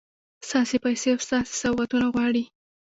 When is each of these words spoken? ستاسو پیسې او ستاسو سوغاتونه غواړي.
ستاسو 0.47 0.75
پیسې 0.85 1.07
او 1.13 1.19
ستاسو 1.25 1.51
سوغاتونه 1.61 2.05
غواړي. 2.13 2.43